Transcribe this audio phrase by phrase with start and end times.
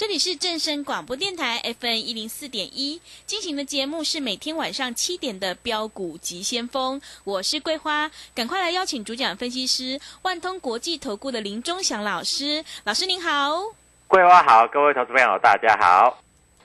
[0.00, 13.62] 这里是正声广播电台 FM 一零四点一进行的节目是每天晚上七点的标股急先锋，我是桂花，赶快来邀请主讲分析师万通国际投顾的林忠祥老师，老师您好。
[14.08, 16.22] 桂花好，各位投资朋友大家好。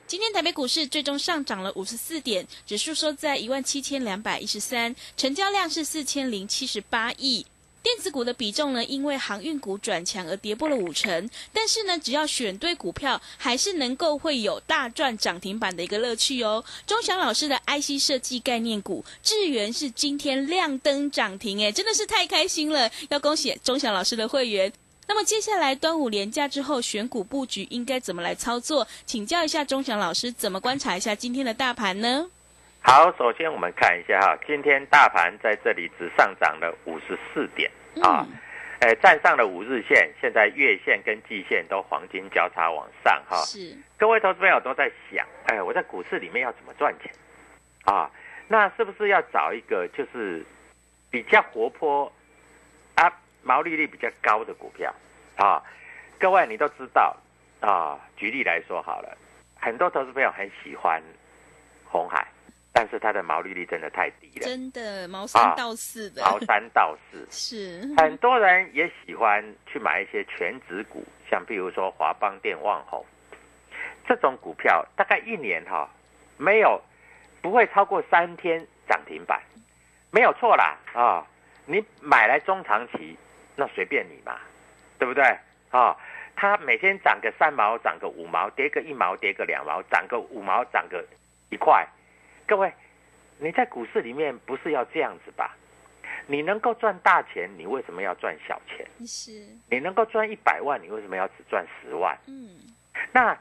[0.07, 7.45] 今天台北股市最终上涨了五十四点，指数收在一万七千两百一十三，成交量是四千零七十八亿。
[7.85, 16.65] 电子股的比重呢，因为航运股转强而跌破了五成，但是呢，只要选对股票，还是能够会有大赚涨停板的一个乐趣哦。
[16.87, 24.73] 钟祥老师的 IC 设计概念股智源是今天亮灯涨停，诶，真的是太开心了，要恭喜钟祥老师的会员。
[25.07, 28.87] 那么接下来端午连假之后选股布局应该怎么来操作？
[29.05, 32.27] 请教一下钟祥老师，怎么观察一下今天的大盘呢？
[32.81, 37.69] 好，首先我们看一下哈，今天大盘在这里只上涨了五十四点
[38.01, 38.25] 啊，
[38.79, 43.37] 呃，站上了五日线，现在月线跟季线都黄金交叉往上哈。
[43.45, 47.11] 是，各位投资朋友都在想，哎，我在股市里面要怎么赚钱
[47.85, 48.09] 啊？
[48.47, 50.45] 那是不是要找一个就是
[51.09, 52.11] 比较活泼
[52.95, 53.11] 啊，
[53.41, 54.93] 毛利率比较高的股票
[55.37, 55.63] 啊？
[56.19, 57.15] 各位你都知道
[57.61, 59.17] 啊，举例来说好了，
[59.59, 61.01] 很多投资朋友很喜欢
[61.85, 62.27] 红海。
[62.77, 73.05] 但是它的毛利率真的太低了，真的毛三到四的，毛三到四是很多人也喜欢去买一些全指股，像比如说华邦电、旺宏
[74.05, 75.89] 这种股票，大概一年哈
[76.35, 76.81] 没有
[77.41, 79.41] 不会超过三天涨停板，
[80.11, 81.25] 没有错啦啊！
[81.65, 83.17] 你买来中长期
[83.55, 84.37] 那随便你嘛，
[84.99, 85.23] 对不对
[85.69, 85.95] 啊？
[86.35, 91.01] 它每天涨个三毛，涨个五毛，跌个一毛，跌个两毛，涨个五毛，涨个
[91.49, 91.87] 一块。
[92.47, 92.71] 各位，
[93.39, 95.55] 你在股市里面不是要这样子吧？
[96.27, 98.85] 你能够赚大钱，你为什么要赚小钱？
[99.05, 99.45] 是。
[99.69, 102.17] 你能够赚一百万，你为什么要只赚十万？
[102.27, 102.49] 嗯。
[103.11, 103.37] 那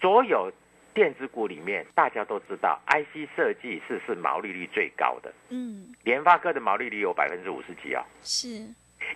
[0.00, 0.50] 所有
[0.94, 5.32] 电子股里面，大家都知道，IC 设计是是毛利率最高的。
[5.50, 5.94] 嗯。
[6.04, 8.04] 联发科的毛利率有百分之五十几啊。
[8.22, 8.48] 是。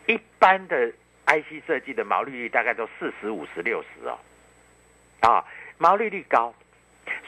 [0.07, 0.93] 一般的
[1.27, 4.19] IC 设计的毛利率大概都四十五十六十哦。
[5.21, 5.45] 啊，
[5.79, 6.55] 毛利率高。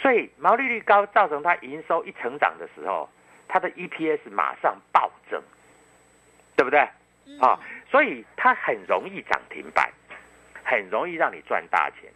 [0.02, 3.08] 所以毛利率高，造成它营收一成长的时候，
[3.46, 5.40] 它的 EPS 马上暴增，
[6.56, 6.80] 对不对？
[7.40, 9.88] 啊，所以它很容易涨停板，
[10.64, 12.10] 很容易让你赚大钱。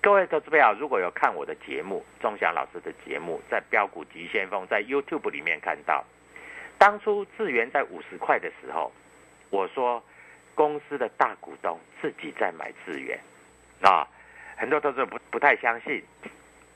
[0.00, 6.04] 各位投资朋友，如果有看我的节目，钟祥老师的节目，在标股急先锋在 YouTube 里面看到，
[6.78, 8.92] 当初智源在五十块的时候，
[9.50, 10.00] 我说
[10.54, 13.18] 公司的大股东自己在买智源，
[13.82, 14.06] 啊，
[14.56, 16.00] 很多投资者不不太相信。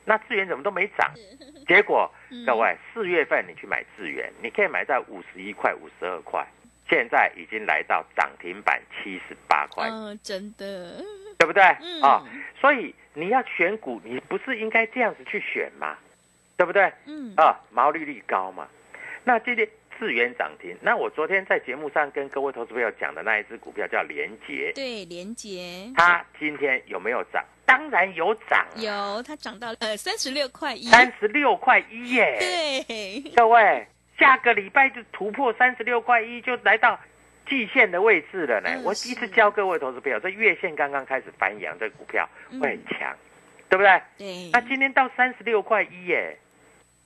[0.05, 1.11] 那资源怎么都没涨？
[1.67, 2.11] 结果
[2.45, 6.47] 各位四月份你去买资源，你可以买在五十一块、五十二块，
[6.89, 9.89] 现在已经来到涨停板七十八块。
[9.89, 11.03] 嗯，真的，
[11.39, 11.63] 对不对？
[11.81, 12.27] 嗯啊，
[12.61, 15.97] 所以你要选股，你不是应该这样子去选吗？
[16.57, 16.93] 对不对？
[17.07, 18.67] 嗯啊，毛利率高嘛。
[19.25, 19.69] 那今天
[19.99, 27.45] 资源涨停，那我昨天在节目上跟各位投资朋友讲的那一只股票叫联捷，对，连捷它今天有没有涨？
[27.65, 32.37] 当然有涨，有它涨到呃三十六块一，三十六块一耶。
[32.87, 33.87] 对，各位，
[34.19, 36.99] 下个礼拜就突破三十六块一，就来到
[37.49, 38.71] 季线的位置了呢。
[38.71, 43.17] 嗯我第一次教各位投资朋友，这月线刚刚开始翻扬，这股票嗯会很强，
[43.69, 44.03] 对不对？
[44.19, 46.37] 对，那今天到三十六块一耶，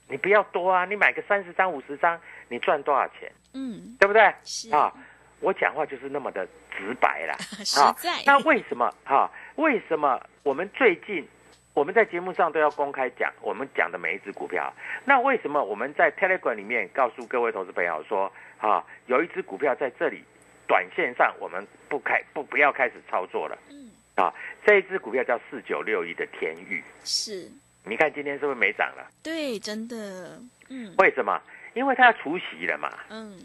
[0.09, 2.19] 你不要多啊，你买个三十张、五十张，
[2.49, 3.31] 你赚多少钱？
[3.53, 4.33] 嗯，对不对？
[4.43, 4.93] 是啊，
[5.39, 6.45] 我讲话就是那么的
[6.77, 7.35] 直白啦。
[7.63, 11.27] 实啊在，那为什么哈、为什么我们最近
[11.73, 14.71] 我们在节目上都要公开讲我们讲的每一只股票？
[15.05, 20.23] 那为什么我们在 Telegram 里面告诉各位投资朋友说，啊，有一只股票在这里，
[20.67, 24.33] 短线上我们不开不不要开始操作了嗯，啊？
[24.65, 27.49] 这一只股票叫四九六一的天域，是，
[27.83, 29.07] 你看今天是不是没涨了？
[29.23, 30.39] 对，真的，
[30.69, 31.41] 嗯为什么？
[31.73, 33.37] 因为它要除息了嘛，嗯，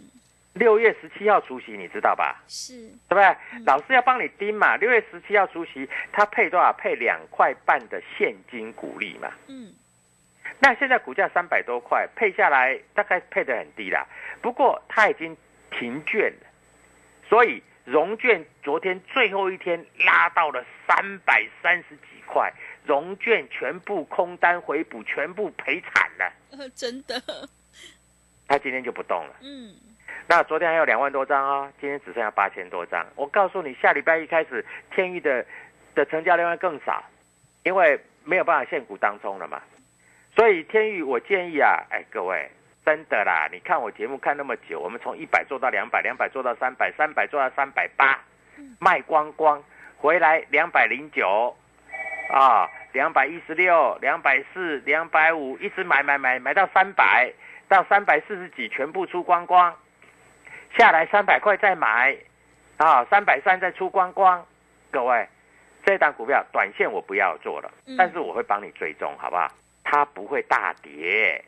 [0.55, 2.43] 六月十七号除夕，你知道吧？
[2.47, 3.37] 是，对不对？
[3.65, 6.73] 老师要帮你盯嘛，六月十七号除夕，他配多少？
[6.75, 9.33] 配两块半的现金股利嘛。
[9.47, 9.73] 嗯，
[10.59, 14.07] 那现在股价三百多块，配下来大概配得很低啦。
[14.43, 15.37] 不过他已经
[15.71, 16.47] 停券了，
[17.29, 22.53] 所以融券昨天最后一天拉到了三百三十几块，
[22.85, 26.33] 融券全部空单回补，全部赔惨了。
[26.51, 27.23] 呃真的，
[28.47, 29.37] 他今天就不动了。
[29.41, 29.75] 嗯，
[30.29, 33.05] 那昨天还有两万多张哦，今天只剩下八千多张。
[33.17, 35.45] 我告诉你，下礼拜一开始，天域的
[35.95, 37.03] 的成交量会更少，
[37.65, 39.61] 因为没有办法限股当中了嘛。
[40.35, 42.51] 所以天域，我建议啊，哎，各位，
[42.87, 48.19] 真的啦，你看我节目看那么久，我们从一百做到两百，两百做到三百，三百做到三百八，
[48.79, 49.63] 卖光光，
[49.99, 51.55] 回来两百零九，
[52.33, 57.31] 啊，两百一十六，两百四，两百五，一直买买买买到三百，
[57.69, 59.77] 到三百四十几全部出光光，
[60.77, 62.17] 下来三百块再买，
[62.77, 64.45] 啊，三百三再出光光，
[64.91, 65.27] 各位，
[65.85, 69.49] 这档股票短线我不要做了嗯，但是我会帮你追踪，好不好？
[69.85, 71.45] 它不会大跌，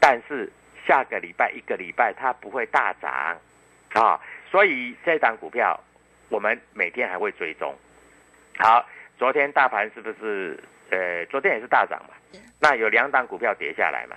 [0.00, 0.50] 但是
[0.86, 3.36] 下个礼拜一个礼拜它不会大涨，
[3.94, 5.78] 啊，所以这档股票
[6.28, 7.74] 我们每天还会追踪。
[8.58, 8.84] 好，
[9.18, 10.62] 昨天大盘是不是？
[10.88, 12.14] 呃，昨天也是大涨嘛。
[12.60, 14.16] 那有两档股票跌下来嘛，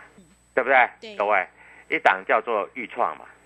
[0.54, 0.90] 对不对？
[1.02, 1.44] 对各位，
[1.90, 3.39] 一档叫做豫创嘛是。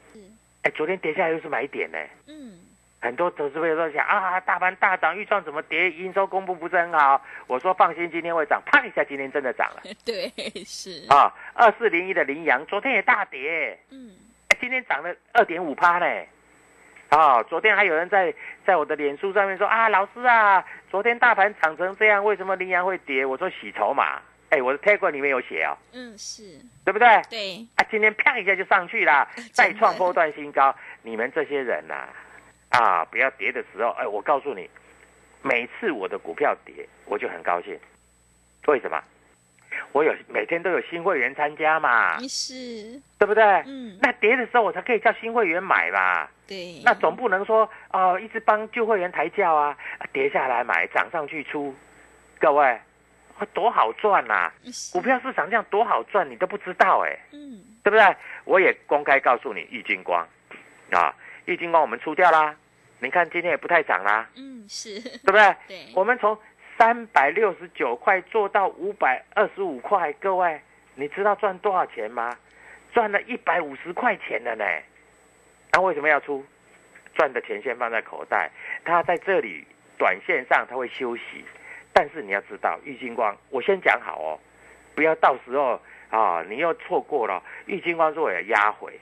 [0.64, 1.98] 哎，昨天跌下来又是买点呢。
[2.28, 2.58] 嗯，
[3.02, 5.92] 很多投资朋友都想啊，大盘大涨，预算怎么跌？
[5.92, 7.22] 营收公布不是很好。
[7.48, 10.32] 我说放心，今天会涨，啪一下，今天真的涨了 对，
[10.66, 11.34] 是，啊！
[11.54, 14.12] 二四零一的羚羊昨天也大跌，嗯，
[14.50, 16.06] 哎今天涨了二点五趴呢。
[17.10, 18.34] 啊，昨天还有人在
[18.66, 23.26] 在我的脸书上面说啊，老师啊，昨天大盘涨成这样，为什么羚羊会跌？
[23.26, 24.22] 我说洗筹码。
[24.54, 26.44] 哎，我的 Telegram 里面有写哦，嗯，是，
[26.86, 27.08] 对不对？
[27.28, 30.76] 对，啊，今天啪一下就上去了，再创波段新高。
[31.02, 32.08] 你们这些人呐、
[32.70, 34.70] 啊，不要跌的时候，哎，我告诉你，
[35.42, 37.76] 每次我的股票跌，我就很高兴。
[38.68, 39.04] 为什么？
[39.92, 43.44] 我有每天都有新会员参加嘛，是，对不对？
[43.66, 46.28] 嗯，那跌的时候我才可以叫新会员买嘛。
[46.46, 51.74] 对，那总不能说哦，一直帮旧会员抬轿啊，啊跌下来买，涨上去出，
[52.40, 52.80] 各位，啊
[53.54, 58.16] 多好赚呐、是股，票市场这样多好赚，你都不知道哎、嗯，对不对？
[58.46, 60.28] 我也公开告诉你，易金光，
[60.92, 61.14] 啊，
[61.46, 62.56] 易金光我们出掉啦。
[63.00, 65.56] 你看今天也不太涨啦，嗯，是，对不对？
[65.68, 66.38] 对，我们从
[66.78, 70.62] 三百六十九块做到五百二十五块，各位，
[70.96, 72.38] 你知道赚多少钱吗？
[72.94, 74.66] 赚了一百五十块钱了呢。
[75.72, 76.46] 那、为什么要出？
[77.16, 78.50] 赚的钱先放在口袋，
[78.84, 79.64] 它在这里
[80.00, 81.46] 短线上它会休息，
[81.94, 84.40] 但是你要知道，玉金光，我先讲好哦，
[84.96, 87.42] 不要到时候啊你又错过了。
[87.68, 89.00] 玉金光说我要压回，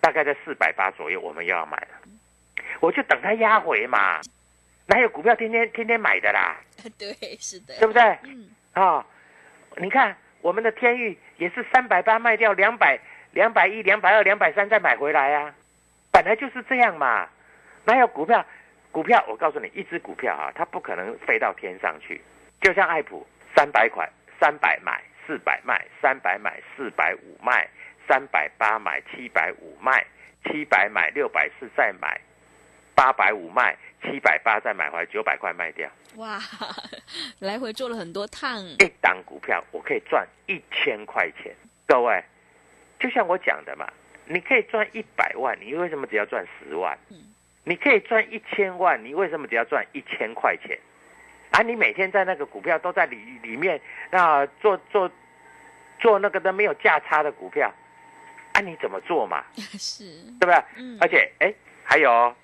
[0.00, 4.20] 大概在四百八左右，我们又要买了，我就等它压回嘛。
[4.86, 6.56] 哪有股票天天天天买的啦，
[6.98, 8.02] 对，是的，对不对？
[8.24, 9.06] 嗯，啊、
[9.76, 12.98] 你看我们的天域也是三百八卖掉两百、
[13.30, 15.54] 两百一、两百二、两百三再买回来啊，
[16.10, 17.28] 本来就是这样嘛。
[17.84, 18.44] 哪有股票？
[18.92, 22.20] 股票我告诉你，一只股票啊，它不可能飞到天上去。
[22.60, 24.08] 就像爱普，三百块，
[24.38, 27.66] 三百买，四百卖，三百买，四百五卖，
[28.06, 30.06] 三百八买，七百五卖，
[30.44, 32.20] 七百买，六百四再买，
[32.94, 35.90] 八百五卖，七百八再买回来，九百块卖掉。
[36.16, 36.38] 哇，
[37.40, 41.56] 来回做了很多趟，一档股票我可以赚一千块钱，
[41.86, 42.22] 各位，
[43.00, 43.90] 就像我讲的嘛，
[44.26, 46.96] 你可以赚一百万，你为什么只要赚十万？
[47.10, 47.31] 嗯
[47.64, 50.78] 你可以赚一千万，你为什么只要赚一千块钱？
[51.50, 55.10] 啊，你每天在那个股票都在里里面啊做做
[56.00, 57.72] 做那个都没有价差的股票，
[58.54, 59.44] 啊，你怎么做嘛？
[59.54, 60.04] 是，
[60.40, 60.64] 对不对？
[60.76, 61.52] 嗯，而且哎，
[61.84, 62.34] 还有哦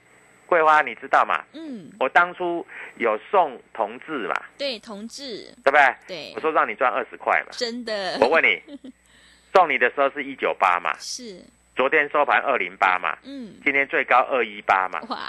[0.46, 1.42] 桂花，你知道吗？
[1.54, 2.64] 嗯，我当初
[2.96, 5.94] 有送同志嘛，对，同志，对不对？
[6.06, 7.52] 对我，说让你赚二十块嘛。
[7.52, 8.62] 真的，我问你，
[9.54, 11.42] 送你的时候是一九八嘛，是，
[11.78, 15.28] 昨天收盘二零八嘛，嗯，今天最高二一八嘛，哇，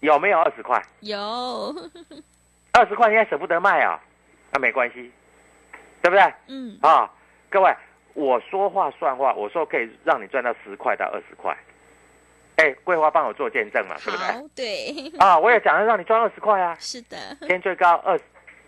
[0.00, 0.84] 有没有二十块？
[1.02, 1.72] 有，
[2.72, 3.96] 二十块你还舍不得卖啊？
[4.50, 5.12] 那没关系，
[6.02, 6.34] 对不对？
[6.48, 7.08] 嗯，啊，
[7.48, 7.72] 各位，
[8.14, 11.56] 我说话算话，我说可以让你赚到十块到二十块。
[12.56, 14.26] 哎，桂花帮我做见证嘛，对不对？
[14.26, 16.76] 好，对，啊，我也讲了让你赚二十块啊。
[16.80, 18.18] 是的，今天最高二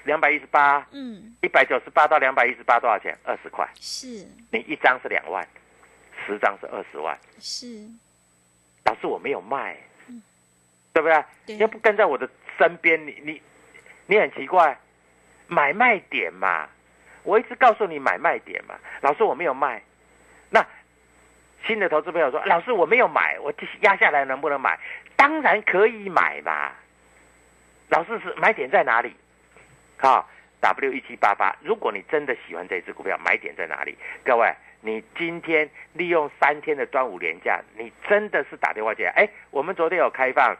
[0.04, 3.18] 两百一十八，嗯，一百九十八到两百一十八多少钱？
[3.24, 3.68] 二十块。
[3.80, 4.06] 是
[4.52, 5.44] 你一张是两万，
[6.26, 7.16] 十张是二十万。
[7.38, 7.86] 是，
[8.84, 9.76] 老师我没有卖，
[10.92, 11.24] 对不对？
[11.46, 12.28] 对要不跟在我的
[12.58, 13.40] 身边，你你
[14.06, 14.78] 你很奇怪，
[15.46, 16.68] 买卖点嘛，
[17.22, 18.74] 我一直告诉你买卖点嘛。
[19.00, 19.82] 老师我没有卖，
[20.50, 20.66] 那
[21.66, 24.78] 新的投资朋友说，老师我没有买，我压下来能不能买？
[25.16, 26.72] 当然可以买嘛。
[27.88, 29.14] 老师是买点在哪里？
[29.96, 30.28] 好
[30.60, 33.96] ，W 一七八八，如果你真的喜欢这只股票，买点在哪里？
[34.24, 34.52] 各位，
[34.86, 39.10] 你今天利用三天的端午连假，你真的是打电话进来。
[39.16, 40.56] 哎，我们昨天有开放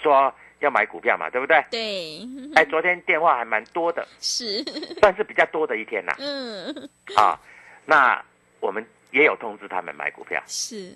[0.00, 1.60] 说要买股票嘛，对不对？
[1.68, 2.20] 对，
[2.54, 4.62] 哎，昨天电话还蛮多的， 是，
[5.00, 6.14] 算是比较多的一天呐。
[6.20, 6.72] 嗯，
[7.16, 7.36] 啊，
[7.84, 8.24] 那
[8.60, 10.92] 我们也有通知他们买股票，是，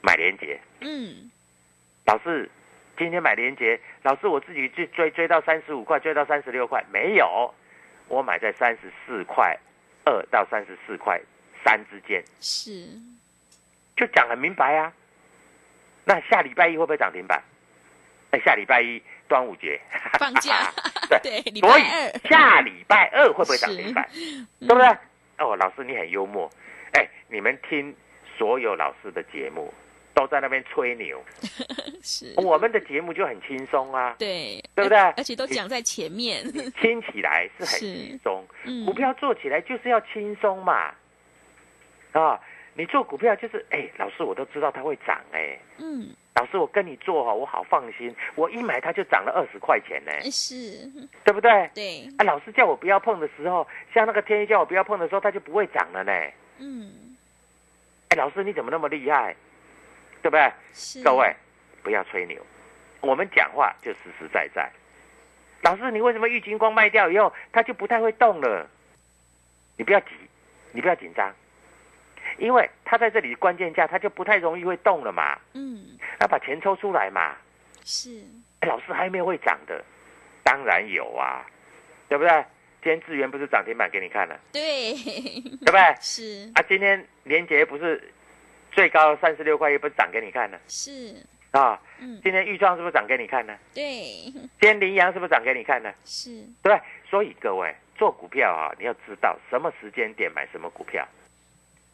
[0.00, 0.58] 买连结。
[0.80, 1.30] 嗯，
[2.06, 2.48] 老师，
[2.96, 7.52] 今天买连结，老师我自己去追追到三十五块，追到三十六块，没有，
[8.08, 9.54] 我买在三十四块
[10.06, 11.20] 二到三十四块
[11.64, 12.86] 三之间，是，
[13.96, 14.92] 就讲很明白啊。
[16.04, 17.42] 那下礼拜一会不会涨停板？
[18.30, 19.80] 哎，下礼拜一端午节。
[20.18, 20.70] 放假。
[21.22, 21.40] 对。
[21.42, 24.06] 对礼拜所以二下礼拜二会不会涨 停板？
[24.14, 24.46] 嗯。
[24.60, 24.88] 对不对？
[25.38, 26.50] 哦，老师你很幽默，
[26.92, 27.94] 哎，你们听
[28.36, 29.72] 所有老师的节目
[30.14, 31.20] 都在那边吹牛，
[32.02, 34.96] 是，我们的节目就很轻松啊，对，对不对？
[34.96, 36.44] 而而且都讲在前面，
[36.80, 38.46] 听起来是很是轻松。
[38.64, 38.84] 嗯。
[38.86, 40.94] 股票做起来就是要轻松嘛，
[42.14, 42.40] 啊，
[42.74, 50.88] 你做股票就是，哎，老师我都知道它会涨，哎，嗯，老师我跟你做哈，我好放心，我一买它就涨了二十块钱呢，是，
[51.24, 51.70] 对不对？
[51.74, 56.12] 对，啊，老师叫我不要碰的时候，像那个天一叫我不要碰的时候，它就不会涨了呢。
[56.58, 57.16] 嗯，
[58.10, 59.34] 哎，老师你怎么那么厉害？
[60.22, 60.52] 对不对？
[60.72, 61.34] 是，各位
[61.82, 62.40] 不要吹牛，
[63.00, 64.70] 我们讲话就实实在在。
[65.62, 68.66] 老师，你为什么玉金光卖掉以后，它就不太会动了？
[69.76, 70.06] 你不要急，
[70.72, 71.34] 你不要紧张，
[72.38, 75.38] 因为它在这里关键价，它就不太容易会动了嘛。
[75.52, 77.36] 嗯，要把钱抽出来嘛。
[77.84, 78.22] 是，
[78.60, 79.84] 哎老师还没有会涨的，
[80.42, 81.44] 当然有啊，
[82.08, 82.44] 对不对？
[82.82, 85.80] 今天智源不是涨停板给你看了，对，对不对？
[86.02, 88.12] 是，啊，今天连杰不是
[88.70, 91.16] 最高三十六块，也不是涨给你看了是，
[91.52, 91.80] 啊？
[91.98, 93.56] 嗯，今天豫创是不是涨给你看呢？
[93.72, 93.82] 对，
[94.34, 95.90] 今天羚羊是不是涨给你看呢？
[96.04, 96.30] 是，
[96.62, 96.80] 对不对？
[97.08, 101.08] 所以各位做股票啊，你要知道什么时间点买什么股票，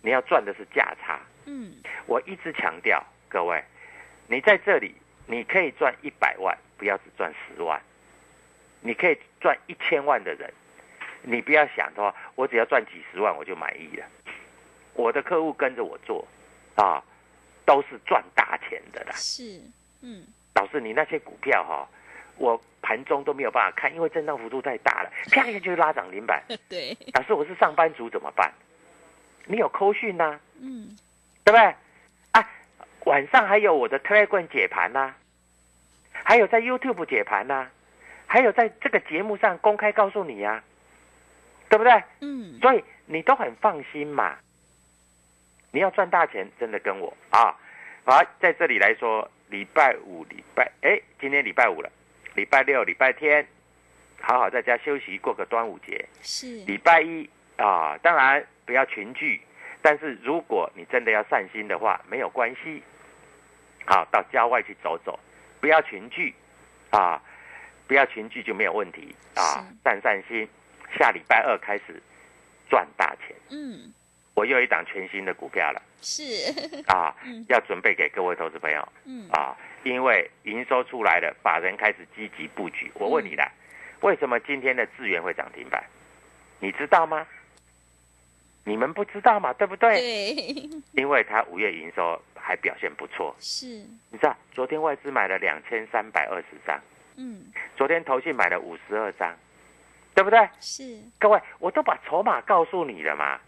[0.03, 1.21] 你要赚的是价差。
[1.47, 1.75] 嗯，
[2.07, 3.63] 我一直强调，各位，
[4.29, 4.95] 你在这里
[5.27, 7.79] 你可以赚一百万，不要只赚十万；
[8.81, 10.53] 你可以赚一千万的人，
[11.23, 14.07] 你不要想的话，我只要赚几十万我就满意了。
[14.95, 16.27] 我的客户跟着我做，
[16.77, 17.03] 啊，
[17.65, 19.13] 都是赚大钱的啦。
[19.15, 19.61] 是，
[20.03, 21.89] 嗯，老师，你那些股票哈、
[22.37, 26.43] 我盘中都没有办法看，因为震荡幅度太大了，啪一下就拉涨停板。
[26.69, 28.53] 对，老师，我是上班族怎么办？
[29.51, 30.97] 你有扣讯呐、嗯，
[31.45, 31.75] 对不对？
[32.31, 32.49] 啊，
[33.05, 35.13] 晚上还有我的 Telegram 解盘呐、
[36.13, 37.69] 还有在 YouTube 解盘呐、
[38.27, 40.63] 还有在这个节目上公开告诉你呀、
[41.69, 42.03] 对不对？
[42.21, 44.37] 嗯，所以你都很放心嘛。
[45.73, 47.57] 你要赚大钱，真的跟我啊！
[48.05, 51.91] 好，在这里来说，礼拜五、礼拜哎，今天礼拜五了，
[52.35, 53.47] 礼拜六、礼拜天，
[54.21, 56.09] 好好在家休息，过个端午节。
[56.23, 57.29] 是，礼拜一
[57.61, 59.41] 啊，当然不要群聚，
[59.83, 62.83] 但是如果你真的要散心的话，没有关系，
[63.85, 65.19] 好，到郊外去走走，
[65.61, 66.35] 不要群聚
[66.91, 67.21] 啊，
[67.87, 70.49] 不要群聚就没有问题啊，散散心。
[70.99, 72.03] 下礼拜二开始
[72.69, 73.93] 赚大钱，嗯，
[74.35, 76.25] 我又有一档全新的股票了是，
[76.89, 82.91] 啊 嗯，要准备给各位投资朋友嗯，啊，因为营收出来了，法人开始积极布局。
[82.95, 83.49] 我问你啦，
[84.01, 85.85] 为什么今天的智源会涨停板？
[86.59, 87.25] 你知道吗？
[88.65, 89.53] 你们不知道嘛？
[89.55, 89.97] 对不对？
[90.01, 93.35] 对，因为它五月营收还表现不错。
[93.41, 93.67] 是，
[94.11, 96.79] 你知道，昨天外资买了两千三百二十张，
[97.17, 97.45] 嗯，
[97.77, 99.35] 昨天投信买了五十二张，
[100.15, 100.49] 对不对？
[100.61, 103.39] 是，各位，我都把筹码告诉你了嘛。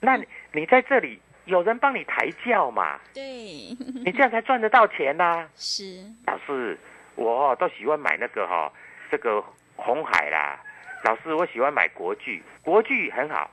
[0.00, 3.00] 那你你在这里有人帮你抬轿嘛？
[3.14, 6.78] 对，你这样才赚得到钱呐、是，老师，
[7.14, 8.70] 我哦都喜欢买那个哈、
[9.10, 9.42] 这个
[9.76, 10.60] 红海啦。
[11.04, 13.50] 老师，我喜欢买国剧，国剧很好，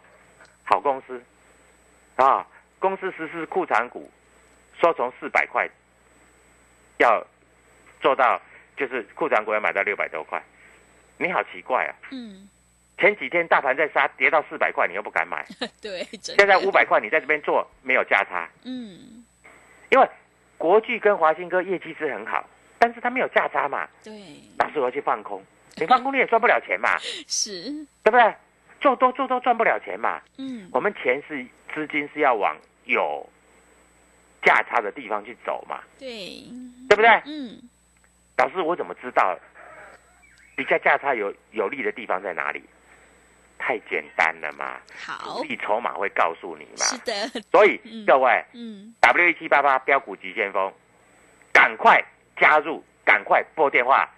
[0.64, 1.22] 好公司，
[2.16, 2.46] 啊，
[2.80, 4.10] 公司实施库藏股，
[4.80, 5.68] 说从四百块
[6.98, 7.26] 要
[8.02, 8.42] 做到，
[8.78, 10.42] 就是库藏股要买到六百多块，
[11.18, 11.92] 你好奇怪啊！
[12.12, 12.48] 嗯，
[12.98, 15.46] 前几天大盘在杀，跌到四百块，你又不敢买，
[15.82, 19.24] 对，现在五百块你在这边做没有价差，嗯，
[19.90, 20.10] 因为
[20.58, 22.48] 国巨跟华兴哥业绩是很好，
[22.80, 24.14] 但是它没有价差嘛，对，
[24.60, 25.44] 老师我要去放空，
[25.76, 28.34] 你放空你也赚不了钱嘛， 是，对不对？
[28.84, 33.28] 做多做多赚不了钱嘛，嗯，我们钱是资金是要往有
[34.44, 36.44] 价差的地方去走嘛，对，
[36.90, 37.10] 对不对？
[37.26, 37.58] 嗯，
[38.38, 39.40] 老师我怎么知道
[40.58, 42.62] 比较价差有有利的地方在哪里？
[43.58, 45.38] 太简单了嘛，好。
[45.38, 46.84] 主，力筹码会告诉你嘛。
[46.84, 48.06] 是的，所以嗯。
[48.06, 50.74] 各位嗯，W 一七八八标股急先锋，
[51.54, 52.04] 赶快
[52.36, 54.10] 加入，赶快拨电话。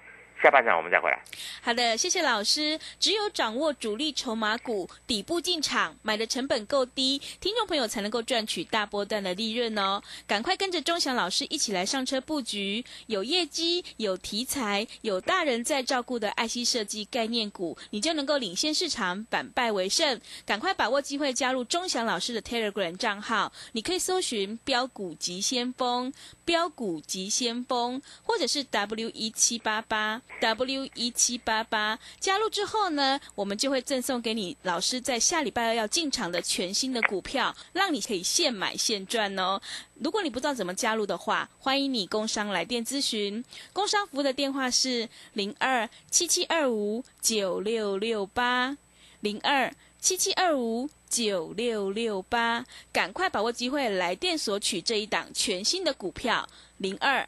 [0.41, 1.19] 下半场我们再回来。
[1.61, 2.79] 好的，谢谢老师。
[2.99, 10.01] 只有掌握主力筹码股底部进场，买的成本够低，听众朋友才能够赚取大波段的利润哦。
[10.27, 20.19] 赶快跟着钟祥老师一起来上车布局，有业绩、有题材、有大人在照顾的爱惜设计概念股，你就能够领先市场，反败为胜。
[20.45, 26.13] 赶快把握机会加入钟祥老师的 Telegram 账号，你可以搜寻“标股急先锋”、
[26.45, 31.97] “标股急先锋”，或者是 W 一七八八 W 一七八八。
[32.19, 39.59] 加入之后呢，我们就会赠送给你老师在下礼拜二要进场的全新的股票，让你可以现买现赚哦。
[39.95, 43.43] 如果你不知道怎么加入的话，欢迎你工商来电咨询。
[43.71, 48.77] 工商服务的电话是零二七七二五九六六八
[49.21, 57.27] 零二七七二五九六六八，赶快把握机会来电索取这一档全新的股票零二。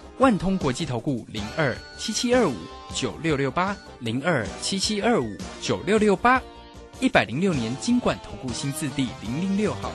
[0.21, 2.53] 万通国际投顾零二七七二五
[2.93, 6.39] 九六六八零二七七二五九六六八，
[6.99, 9.91] 一百零六年经管投顾新字第零零六号。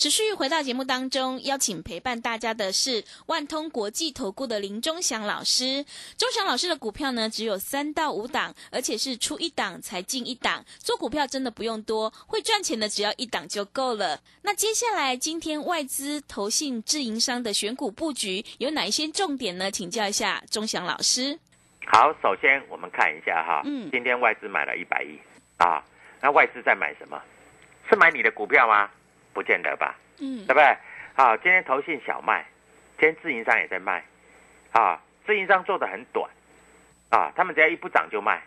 [0.00, 5.84] 持续回到节目当中，邀请陪伴大家的是万通国际投顾的林忠祥老师。
[6.16, 10.64] 忠祥老师的股票呢，只有三到五档，而且是出一档才进一档。
[10.78, 14.18] 做股票真的不用多，会赚钱的只要一档就够了。
[14.40, 19.70] 那接下来今天外资、投信、自营商的选股布局有哪一些重点呢？
[19.70, 21.38] 请教一下忠祥老师。
[21.84, 25.20] 好，首先我们看一下哈，嗯今天外资买了一百亿
[25.58, 25.84] 啊，
[26.22, 27.20] 那外资在买什么？
[27.90, 28.88] 是买你的股票吗？
[29.32, 30.46] 不见得吧，嗯。
[30.46, 30.76] 对不对？
[31.14, 32.44] 好，今天投信小卖，
[32.98, 34.02] 今天自营商也在卖，
[34.72, 36.30] 啊，自营商做的很短，
[37.10, 38.40] 啊，他们只要一不涨就卖，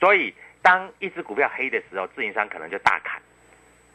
[0.00, 3.20] 所以当一只股票黑的时候，自营商可能就大砍，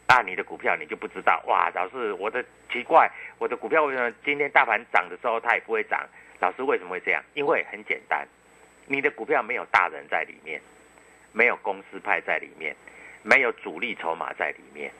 [0.06, 2.42] 啊，你的股票你就不知道，哇，老师，我的
[2.72, 6.08] 奇怪，我的股票为什么今天大盘涨的时候它也不会涨？
[6.38, 7.22] 老师为什么会这样？
[7.34, 8.26] 因为很简单，
[8.86, 10.58] 你的股票没有大人在里面，
[11.32, 12.74] 没有公司派在里面，
[13.22, 14.90] 没有主力筹码在里面，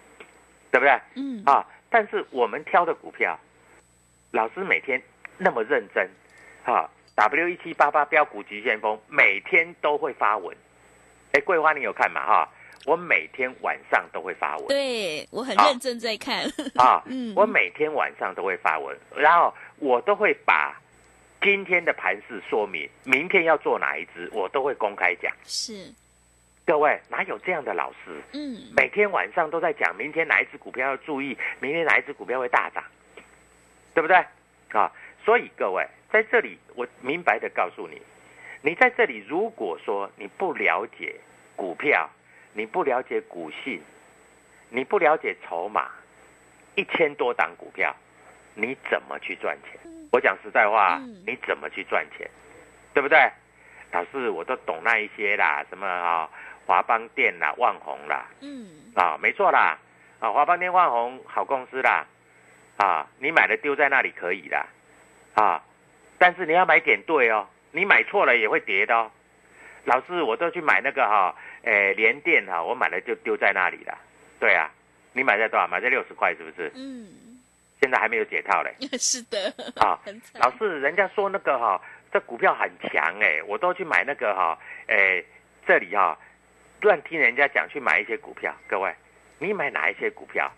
[0.71, 1.01] 对不对？
[1.15, 3.39] 嗯啊，但是我们挑的股票，
[4.31, 5.01] 老师每天
[5.39, 6.09] 那么认真，
[6.65, 10.57] 啊，W 一七八八标股急先锋每天都会发文，
[11.33, 12.25] 哎，桂花你有看吗？
[12.27, 12.49] 哈，
[12.87, 16.45] 我每天晚上都会发文，对我很好认真在看。
[16.77, 20.81] 啊， 嗯我每天晚上都会发文，然后我都会把
[21.43, 25.33] 今天的盘势说明，明天要做哪一只，我都会公开讲。
[25.45, 25.93] 是，
[26.71, 28.23] 各位哪有这样的老师？
[28.33, 32.85] 嗯每天晚上都在讲明天哪一只股票要注意，明天哪一只股票会大涨，
[33.93, 34.17] 对不对？
[34.69, 34.89] 啊，
[35.25, 38.01] 所以各位在这里，我明白的告诉你，
[38.63, 41.17] 你在这里如果说你不了解
[41.57, 42.09] 股票，
[42.53, 43.83] 你不了解股性，
[44.69, 45.91] 你不了解筹码，
[46.77, 47.93] 一千多档股票，
[48.55, 49.81] 你怎么去赚钱？
[50.13, 52.31] 我讲实在话嗯，你怎么去赚钱？
[52.95, 53.29] 对不对？
[53.91, 56.31] 老师，我都懂那一些啦，什么啊、
[56.71, 59.77] 华邦电啦、万宏啦，嗯啊，没错啦，
[60.21, 62.07] 啊，华邦电、万宏好公司啦，
[62.77, 64.65] 啊，你买了丢在那里可以啦，
[65.35, 65.61] 啊，
[66.17, 69.11] 但是你要买点对哦，你买错了也会跌的哦。
[69.85, 73.99] 老师，我都去买那个哈、诶，联电哈、我买了就丢在那里了。
[74.39, 74.71] 对啊，
[75.13, 75.67] 你买在多少？
[75.67, 76.71] 买在六十块是不是？
[76.77, 77.41] 嗯，
[77.81, 78.73] 现在还没有解套嘞。
[78.97, 79.99] 是的，啊。
[80.35, 84.57] 老师，人家说那个哈、这股票很强哎、我都去买那个哈、
[84.87, 85.21] 哎，
[85.67, 86.17] 这里哈、
[86.81, 88.55] 乱听人家讲去买一些股票。
[88.69, 88.95] 各位，
[89.39, 90.51] 你买哪一些股票？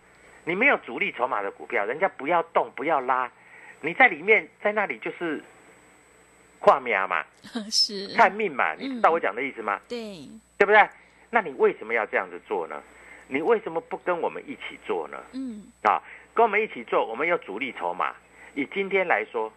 [0.45, 3.31] 你没有主力筹码的股票，人家不要动，不要拉，
[3.81, 5.41] 你在里面在那里就是
[6.59, 7.23] 跨面嘛，
[7.71, 9.79] 是看命嘛，你知道嗯我讲的意思吗？
[9.87, 10.85] 对，对不对？
[11.29, 12.81] 那你为什么要这样子做呢？
[13.27, 15.17] 你为什么不跟我们一起做呢？
[15.31, 16.01] 嗯啊，
[16.33, 18.13] 跟我们一起做，我们有主力筹码。
[18.53, 19.51] 以今天来说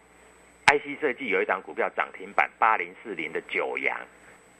[0.67, 3.99] ，IC 设计有一档股票涨停板八零四零的九阳，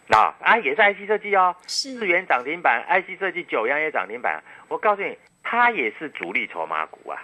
[0.09, 4.41] 啊啊也是 IC 设计哦，是四元涨停板，IC 设计九阳也涨停板。
[4.67, 7.21] 我告诉你，它也是主力筹码股啊。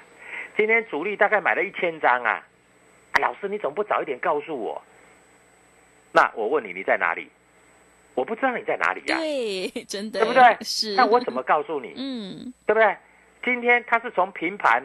[0.58, 2.46] 今天主力大概买了一千张啊。
[3.12, 4.82] 啊老师，你怎么不早一点告诉我？
[6.12, 7.30] 那我问你，你在哪里？
[8.16, 10.58] 我不知道你在哪里呀、对，真的对不对？
[10.62, 11.94] 是，那我怎么告诉你？
[11.98, 12.96] 嗯对不对？
[13.44, 14.84] 今天它是从平盘，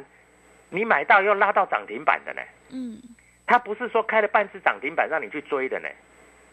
[0.70, 2.98] 你买到又拉到涨停板的呢，嗯
[3.46, 5.88] 它不是说开了半次涨停板让你去追的呢，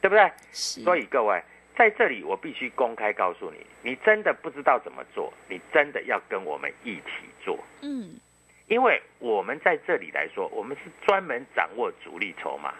[0.05, 0.31] 对不对？
[0.51, 1.41] 是，所以各位
[1.75, 7.09] 在这里，我必须公开告诉你，你真的不知道怎么做，你真的要跟我们一起
[7.43, 8.19] 做，嗯
[8.67, 12.75] 因为我们在这里来说，我们是专门掌握主力筹码，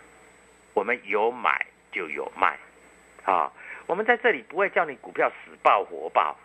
[0.76, 2.60] 我们有买就有卖，
[3.24, 3.52] 啊，
[3.88, 6.38] 我们在这里不会叫你股票死爆活爆，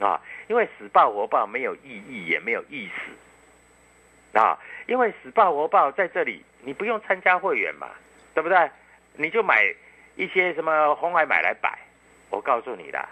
[0.00, 7.88] 啊，因为死爆活爆没有意义，也没有意思，啊，因为死爆活爆在这里你不用参加会员嘛，
[8.34, 8.70] 对不对？
[9.16, 9.72] 你就买
[10.16, 11.78] 一些什么红海买来摆，
[12.30, 13.08] 我告诉你啦，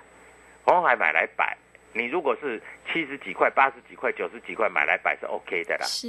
[0.64, 1.56] 红海买来摆，
[1.92, 2.62] 你如果是
[2.92, 5.84] 七十几块、八十几块、九十几块买来摆是 OK 的啦。
[5.86, 6.08] 是，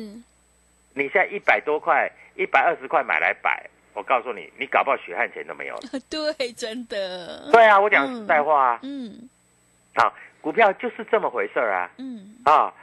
[0.94, 5.82] 你现在一百多块、一百二十块买来摆，我告诉你，你搞不好血汗钱都没有了。
[6.10, 9.30] 对，真的，对啊，我讲实在话啊，嗯
[9.96, 12.36] 啊，股票就是这么回事儿啊，嗯。
[12.46, 12.74] 啊，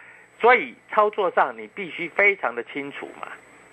[0.40, 3.28] 所以操作上你必须非常的清楚嘛，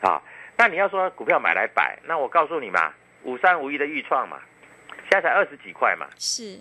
[0.10, 0.22] 啊，
[0.58, 2.94] 那你要说股票买来摆，那我告诉你嘛，
[3.28, 4.40] 五三五一的预创嘛，
[5.12, 6.58] 现在才二十几块嘛，是，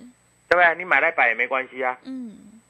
[0.49, 0.75] 对不对？
[0.77, 2.61] 你买来摆也没关系啊，嗯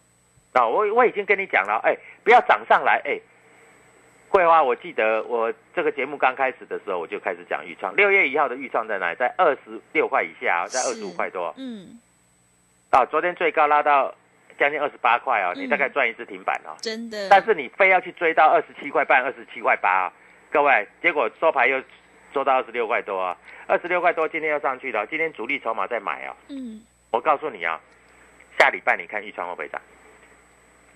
[0.53, 3.19] 啊，我我已经跟你讲了，哎，不要涨上来，哎。
[4.29, 7.95] 桂花，我记得我这个节目刚开始的时候，我就开始讲预创。
[7.97, 9.17] 六月一号的预创在哪里？
[9.17, 11.99] 在二十六块以下啊，在二十五是块多嗯，
[12.91, 13.07] 啊。
[13.07, 14.13] 昨天最高拉到
[14.59, 16.77] 将近二十八块哦，嗯你大概赚一次停板哦。
[16.83, 20.13] 真的，但是你非要去追到二十七块半、二十七块八啊，
[20.51, 21.81] 各位，结果收盘又
[22.37, 23.35] 收到二十六块多啊，
[23.67, 26.37] 二十六块多，今天要上去了，今天主力筹码在买啊。
[26.51, 27.81] 嗯我告诉你啊，
[28.59, 29.81] 下礼拜你看预创会不会涨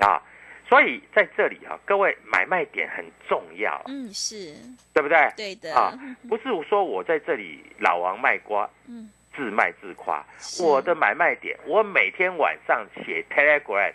[0.00, 0.20] 啊？
[0.68, 4.54] 所以在这里啊，各位买卖点很重要，啊嗯是，
[4.92, 5.32] 对不对？
[5.34, 5.98] 对的，啊，
[6.28, 10.22] 不是说我在这里老王卖瓜，嗯自卖自夸。
[10.62, 13.94] 我的买卖点，我每天晚上写 Telegram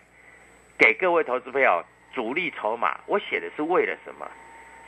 [0.79, 4.27] 给各位投资朋友主力筹码，我写的是为了什么？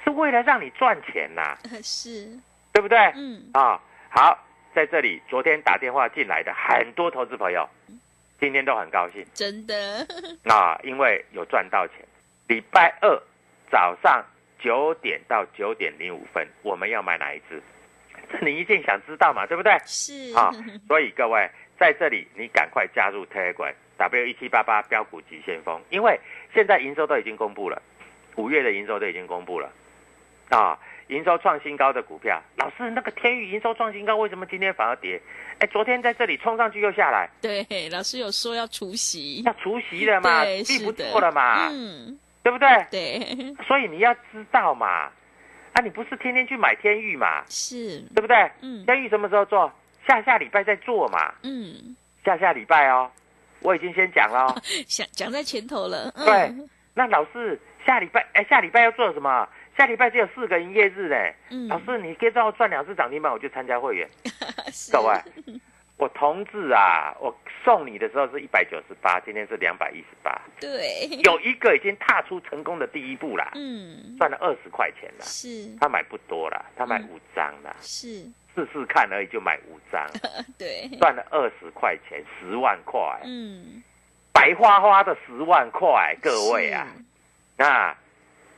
[0.08, 2.28] 是为了让你赚钱呐、 是，
[2.72, 2.98] 对不对？
[3.16, 3.78] 嗯啊，
[4.10, 4.38] 好，
[4.74, 7.68] 在这里，昨天打电话进来的很多投资朋友，
[8.40, 10.08] 今天都很高兴真的，
[10.50, 11.96] 啊，因为有赚到钱。
[12.48, 13.22] 礼拜二
[13.70, 14.24] 早上
[14.58, 17.62] 九点到九点零五分，我们要买哪一只？
[18.32, 19.78] 这你一定想知道嘛，对不对？
[19.86, 20.50] 是，啊，
[20.88, 26.18] 所以各位在这里，你赶快加入 Telegram W 一七八八标股急先锋，因为
[26.54, 27.82] 现在营收都已经公布了，
[28.38, 29.70] 五月的营收都已经公布了，
[30.50, 35.22] 啊，营收创新高的股票，老师那个天宇营收创新高，为什么今天反而跌？
[35.60, 42.68] 哎，昨天在这里冲上去又下来，对，老师有说要除夕，要除夕了嘛，记，不是的，做了嘛，嗯，对不对？
[42.92, 45.10] 对，所以你要知道嘛，
[45.74, 48.36] 啊，你不是天天去买天宇嘛，是，对不对？
[48.62, 49.72] 嗯天宇什么时候做？
[50.08, 51.34] 下下礼拜再做嘛。
[51.44, 53.12] 嗯，下下礼拜哦，
[53.62, 54.62] 我已经先讲了、哦。
[54.88, 56.54] 想讲在前头了，嗯对，
[56.94, 59.50] 那老师下礼拜哎，下礼拜要做什么？
[59.78, 61.36] 下礼拜只有四个营业日嘞。
[61.50, 64.10] 嗯，老师，你可以让我赚两次涨停板，我就参加会员。
[64.74, 64.92] 是。
[64.96, 65.14] 各位，
[65.98, 75.26] 我同志啊，我送你的时候是一百九十八，今天是两百一十八，对， 有一个已经踏出成功的第一步啦，嗯，赚了二十块钱啦。
[75.26, 75.70] 是。
[75.80, 80.08] 他买不多啦，他买嗯五张啦，是，试试看而已就买五张，
[80.58, 83.84] 对，赚了二十块钱，十万块，嗯，
[84.34, 86.88] 白花花的十万块，各位啊。
[87.58, 87.96] 那，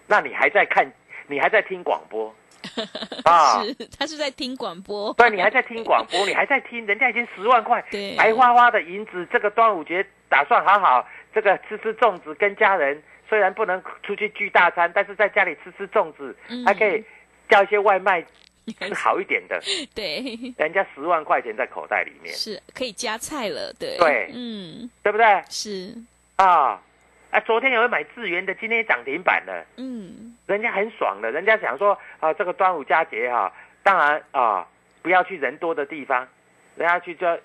[0.07, 0.85] 那你还在看，
[1.29, 2.33] 你还在听广播？
[3.23, 3.63] 啊？
[3.63, 8.15] 是，他是在听广播，对，你还在听广播， 你还在听，人家已经十万块，对。
[8.17, 16.65] 白花花的银子，这个端午节打算好好这个吃吃粽子，跟家人虽然不能出去聚大餐，但是在家里吃吃粽子，嗯。
[16.65, 17.03] 还可以
[17.47, 18.23] 叫一些外卖
[18.81, 19.59] 是好一点的，
[19.95, 24.31] 对，人家十万块钱在口袋里面，是可以加菜了，对，对。
[24.33, 25.41] 嗯，对不对？
[25.49, 25.95] 是，
[26.35, 26.79] 啊，
[27.31, 29.63] 啊，昨天有人买智源的，今天涨停板了。
[29.77, 33.51] 嗯，人家很爽的，人家想说啊，这个端午佳节哈、
[33.83, 34.67] 当然啊，
[35.03, 36.27] 不要去人多的地方，
[36.75, 37.39] 人家去就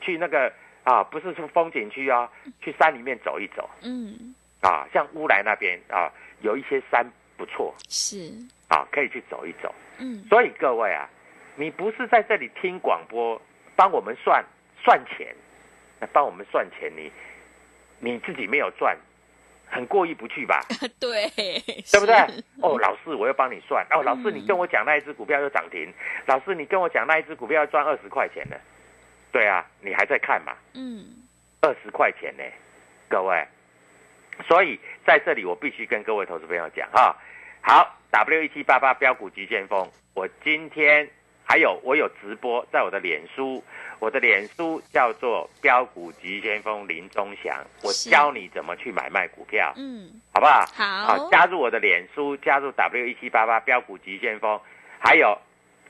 [0.00, 0.52] 去那个
[0.84, 3.68] 啊，不是说风景区啊，去山里面走一走。
[3.82, 7.06] 嗯，啊，像乌来那边啊，有一些山
[7.38, 7.74] 不错。
[7.88, 8.30] 是，
[8.68, 9.74] 啊，可以去走一走。
[9.96, 11.08] 嗯，所以各位啊，
[11.56, 13.40] 你不是在这里听广播
[13.74, 14.44] 帮我们算
[14.82, 15.34] 算钱，
[15.98, 17.10] 那帮我们算钱，你
[18.00, 18.96] 你自己没有赚，
[19.70, 20.60] 很过意不去吧？
[21.00, 22.14] 对，对不对？
[22.60, 23.86] 哦，老师，我要帮你算。
[23.90, 25.92] 哦，老师，嗯你跟我讲那一只股票又涨停，
[26.26, 28.56] 老师，你跟我讲那一只股票要赚二十块钱呢。
[29.32, 30.52] 对啊，你还在看嘛？
[30.74, 31.04] 嗯，
[31.60, 32.42] 二十块钱呢，
[33.08, 33.46] 各位。
[34.48, 37.14] 所以在这里我必须跟各位投资朋友讲哈，
[37.60, 41.08] 好，W 一七八八标股急先锋，我今天
[41.50, 43.60] 还有我有直播在我的脸书，
[43.98, 50.64] 我的脸书叫做标股急先锋林中祥，我教你怎么去买卖股票，嗯，好不好？
[50.76, 54.60] 好加入我的脸书，加入 W 一七八八标股急先锋，
[55.00, 55.36] 还有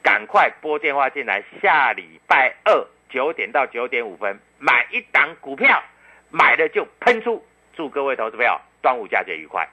[0.02, 5.82] 赶快拨电话进来，下礼拜二九点到九点五分买一档股票，
[6.30, 7.44] 买了就喷出。
[7.74, 9.68] 祝各位投资朋友端午佳节愉快。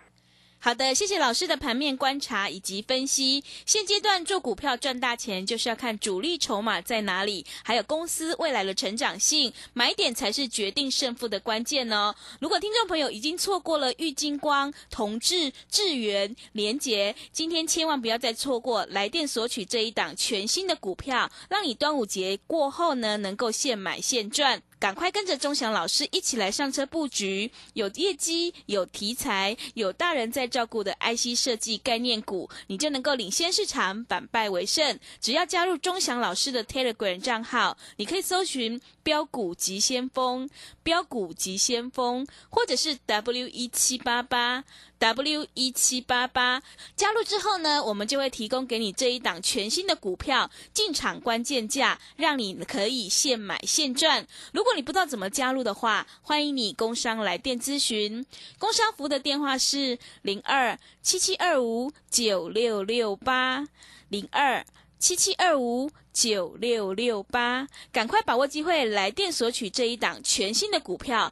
[0.60, 3.44] 好的，谢谢老师的盘面观察以及分析。
[3.66, 12.14] 现阶段做股票赚大钱，就是要看主力筹码在哪里，还有公司未来的成长性，买点才是决定胜负的关键哦。
[12.42, 24.64] 如果听众朋友已经错过了玉金光、同志、智源、联杰，今天千万不要再错过来电索取这一档全新的股票，让你端午节过后呢能够现买现赚。
[24.80, 35.00] 赶快跟着钟祥老师一起来上车布局，有业绩、有题材、有大人在照顾的 IC 设计概念股，你就能够领先市场，反败为胜。
[35.20, 40.48] 只要加入钟祥老师的 Telegram 账号，你可以搜寻“标股急先锋”、
[40.84, 44.64] “标股急先锋”，或者是 W 一七八八。
[45.00, 46.62] W 一七八八
[46.96, 54.28] 加入之后呢，我们就会提供给你这一档全新的股票进场关键价，让你可以现买现赚。
[54.54, 58.26] 如果你不知道怎么加入的话，欢迎你工商来电咨询。
[58.58, 63.68] 工商服务的电话是零二七七二五九六六八
[64.10, 64.66] 零二
[64.98, 71.32] 七七二五九六六八，赶快把握机会来电索取这一档全新的股票。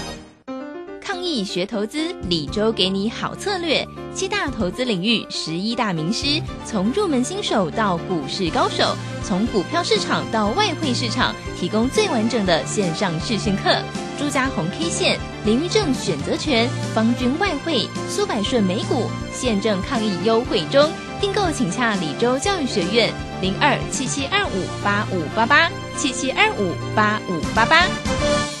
[1.21, 3.87] 易学投资，李周给你好策略。
[4.13, 13.81] 七大投资领域，十一大名师，从入门新手到股市高手，从股票市场到外汇市场，提供最完整的线上视讯课。
[14.19, 20.89] 朱家红 K 线、林玉正选择权、方军外汇、苏百顺美股，现正抗疫优惠中。
[21.19, 28.60] 订购请洽李州教育学院零二七七二五八五八八七七二五八五八八。